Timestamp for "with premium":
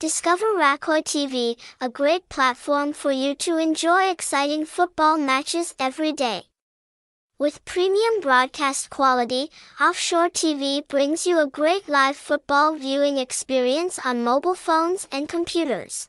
7.38-8.22